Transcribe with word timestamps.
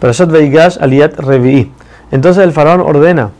Parashat 0.00 0.30
Veigash 0.30 0.78
Aliat 0.80 1.18
Revi'i. 1.18 1.70
Entonces 2.10 2.44
el 2.44 2.52
faraón 2.52 2.80
ordena 2.80 3.30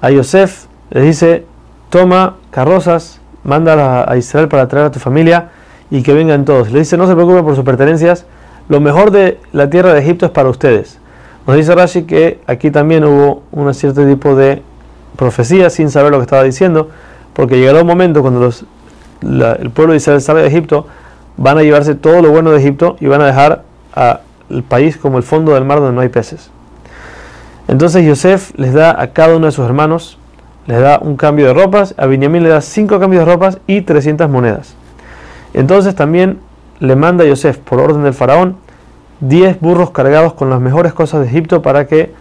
a 0.00 0.10
Yosef, 0.10 0.66
le 0.90 1.00
dice, 1.02 1.44
toma 1.90 2.36
carrozas, 2.50 3.20
manda 3.44 4.10
a 4.10 4.16
Israel 4.16 4.48
para 4.48 4.68
traer 4.68 4.86
a 4.86 4.90
tu 4.90 4.98
familia 4.98 5.50
y 5.90 6.02
que 6.02 6.12
vengan 6.12 6.44
todos. 6.44 6.70
Le 6.70 6.80
dice, 6.80 6.96
no 6.96 7.06
se 7.06 7.14
preocupen 7.14 7.44
por 7.44 7.54
sus 7.54 7.64
pertenencias, 7.64 8.26
lo 8.68 8.80
mejor 8.80 9.10
de 9.10 9.38
la 9.52 9.70
tierra 9.70 9.92
de 9.92 10.00
Egipto 10.00 10.26
es 10.26 10.32
para 10.32 10.48
ustedes. 10.48 10.98
Nos 11.46 11.56
dice 11.56 11.74
Rashi 11.74 12.02
que 12.02 12.40
aquí 12.46 12.70
también 12.70 13.04
hubo 13.04 13.42
un 13.52 13.72
cierto 13.72 14.04
tipo 14.04 14.34
de 14.34 14.62
profecía 15.16 15.70
sin 15.70 15.90
saber 15.90 16.10
lo 16.10 16.18
que 16.18 16.24
estaba 16.24 16.42
diciendo, 16.42 16.90
porque 17.32 17.58
llegará 17.58 17.80
un 17.82 17.86
momento 17.86 18.22
cuando 18.22 18.40
los, 18.40 18.64
el 19.22 19.70
pueblo 19.70 19.92
de 19.92 19.98
Israel 19.98 20.20
sale 20.20 20.42
de 20.42 20.48
Egipto, 20.48 20.86
van 21.36 21.58
a 21.58 21.62
llevarse 21.62 21.94
todo 21.94 22.20
lo 22.22 22.30
bueno 22.30 22.50
de 22.50 22.58
Egipto 22.58 22.96
y 23.00 23.06
van 23.06 23.20
a 23.20 23.26
dejar 23.26 23.62
al 24.50 24.62
país 24.62 24.96
como 24.96 25.18
el 25.18 25.22
fondo 25.22 25.54
del 25.54 25.64
mar 25.64 25.80
donde 25.80 25.94
no 25.94 26.00
hay 26.00 26.08
peces. 26.08 26.50
Entonces 27.68 28.04
Yosef 28.04 28.52
les 28.56 28.72
da 28.72 29.00
a 29.00 29.08
cada 29.08 29.36
uno 29.36 29.46
de 29.46 29.52
sus 29.52 29.64
hermanos, 29.64 30.18
les 30.66 30.80
da 30.80 30.98
un 31.00 31.16
cambio 31.16 31.46
de 31.46 31.54
ropas, 31.54 31.94
a 31.96 32.06
Benjamín 32.06 32.42
le 32.42 32.48
da 32.48 32.60
cinco 32.60 33.00
cambios 33.00 33.26
de 33.26 33.32
ropas 33.32 33.58
y 33.66 33.82
300 33.82 34.28
monedas. 34.30 34.74
Entonces 35.54 35.94
también 35.94 36.38
le 36.78 36.96
manda 36.96 37.24
a 37.24 37.26
Yosef, 37.26 37.58
por 37.58 37.80
orden 37.80 38.02
del 38.02 38.14
faraón, 38.14 38.56
10 39.20 39.60
burros 39.60 39.90
cargados 39.90 40.34
con 40.34 40.50
las 40.50 40.60
mejores 40.60 40.92
cosas 40.92 41.20
de 41.20 41.26
Egipto 41.26 41.62
para 41.62 41.86
que 41.86 42.12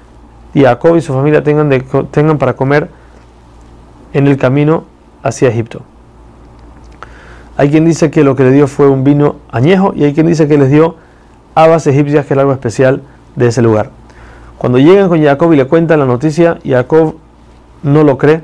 Jacob 0.53 0.95
y 0.95 1.01
su 1.01 1.13
familia 1.13 1.43
tengan, 1.43 1.69
tengan 2.11 2.37
para 2.37 2.53
comer 2.53 2.89
en 4.13 4.27
el 4.27 4.37
camino 4.37 4.85
hacia 5.21 5.49
Egipto. 5.49 5.81
Hay 7.57 7.69
quien 7.69 7.85
dice 7.85 8.11
que 8.11 8.23
lo 8.23 8.35
que 8.35 8.43
le 8.43 8.51
dio 8.51 8.67
fue 8.67 8.87
un 8.87 9.03
vino 9.03 9.37
añejo 9.51 9.93
y 9.95 10.05
hay 10.05 10.13
quien 10.13 10.27
dice 10.27 10.47
que 10.47 10.57
les 10.57 10.71
dio 10.71 10.95
habas 11.55 11.87
egipcias, 11.87 12.25
que 12.25 12.33
es 12.33 12.39
algo 12.39 12.51
especial 12.51 13.01
de 13.35 13.47
ese 13.47 13.61
lugar. 13.61 13.89
Cuando 14.57 14.77
llegan 14.77 15.09
con 15.09 15.21
Jacob 15.23 15.51
y 15.53 15.57
le 15.57 15.65
cuentan 15.65 15.99
la 15.99 16.05
noticia, 16.05 16.59
Jacob 16.65 17.15
no 17.83 18.03
lo 18.03 18.17
cree, 18.17 18.43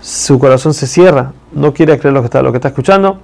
su 0.00 0.38
corazón 0.38 0.74
se 0.74 0.86
cierra, 0.86 1.32
no 1.52 1.72
quiere 1.74 1.98
creer 1.98 2.14
lo 2.14 2.20
que 2.20 2.26
está, 2.26 2.42
lo 2.42 2.52
que 2.52 2.58
está 2.58 2.68
escuchando, 2.68 3.18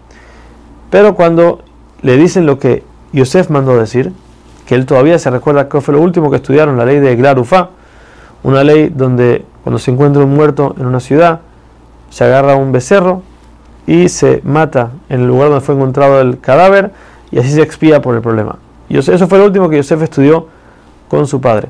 pero 0.91 1.15
cuando 1.15 1.61
le 2.03 2.17
dicen 2.17 2.47
lo 2.47 2.59
que 2.59 2.83
Yosef 3.13 3.51
mandó 3.51 3.77
decir, 3.77 4.13
que 4.67 4.75
él 4.75 4.87
todavía 4.87 5.19
se 5.19 5.31
recuerda 5.31 5.69
que 5.69 5.81
fue 5.81 5.95
lo 5.95 6.01
último 6.01 6.31
que 6.31 6.37
estudiaron, 6.37 6.77
la 6.77 6.85
ley 6.85 6.99
de 6.99 7.15
Glarufa, 7.17 7.71
una 8.43 8.65
ley 8.65 8.89
donde 8.95 9.45
cuando 9.63 9.79
se 9.79 9.91
encuentra 9.91 10.23
un 10.25 10.35
muerto 10.35 10.75
en 10.79 10.87
una 10.87 11.01
ciudad, 11.01 11.41
se 12.11 12.25
agarra 12.25 12.57
un 12.57 12.73
becerro 12.73 13.23
y 13.87 14.09
se 14.09 14.41
mata 14.45 14.91
en 15.09 15.23
el 15.23 15.27
lugar 15.27 15.49
donde 15.51 15.65
fue 15.65 15.75
encontrado 15.75 16.21
el 16.21 16.41
cadáver 16.41 16.93
y 17.33 17.39
así 17.39 17.51
se 17.51 17.63
expía 17.63 18.01
por 18.01 18.15
el 18.15 18.21
problema. 18.21 18.59
Eso 18.89 19.27
fue 19.27 19.39
lo 19.39 19.47
último 19.47 19.71
que 19.71 19.79
Yosef 19.79 20.03
estudió 20.03 20.47
con 21.09 21.27
su 21.27 21.41
padre. 21.41 21.69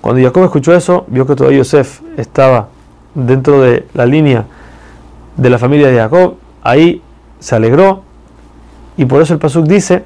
Cuando 0.00 0.22
Jacob 0.22 0.44
escuchó 0.44 0.74
eso, 0.74 1.04
vio 1.08 1.26
que 1.26 1.36
todavía 1.36 1.58
Yosef 1.58 2.00
estaba 2.16 2.68
dentro 3.14 3.60
de 3.60 3.86
la 3.92 4.06
línea 4.06 4.46
de 5.36 5.50
la 5.50 5.58
familia 5.58 5.88
de 5.88 5.98
Jacob, 5.98 6.36
ahí 6.62 7.02
se 7.38 7.54
alegró 7.54 8.02
y 8.96 9.04
por 9.04 9.20
eso 9.20 9.34
el 9.34 9.38
Pasuk 9.38 9.66
dice 9.66 10.04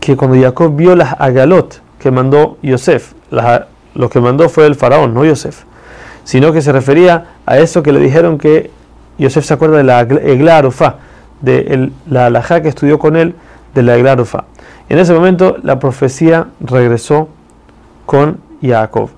que 0.00 0.16
cuando 0.16 0.40
Jacob 0.40 0.74
vio 0.74 0.96
las 0.96 1.14
agalot 1.20 1.80
que 2.00 2.10
mandó 2.10 2.58
Yosef, 2.62 3.12
lo 3.94 4.10
que 4.10 4.20
mandó 4.20 4.48
fue 4.48 4.66
el 4.66 4.74
faraón, 4.74 5.14
no 5.14 5.24
Yosef, 5.24 5.62
sino 6.24 6.52
que 6.52 6.60
se 6.60 6.72
refería 6.72 7.36
a 7.46 7.58
eso 7.58 7.82
que 7.82 7.92
le 7.92 8.00
dijeron 8.00 8.38
que 8.38 8.70
Yosef 9.18 9.44
se 9.44 9.54
acuerda 9.54 9.78
de 9.78 9.84
la 9.84 10.00
Eglarufa, 10.00 10.96
de 11.40 11.90
la 12.08 12.26
alajá 12.26 12.62
que 12.62 12.68
estudió 12.68 12.98
con 12.98 13.16
él 13.16 13.34
de 13.82 14.02
la. 14.02 14.44
En 14.88 14.98
ese 14.98 15.12
momento 15.12 15.56
la 15.62 15.78
profecía 15.78 16.48
regresó 16.60 17.28
con 18.06 18.40
Jacob. 18.62 19.10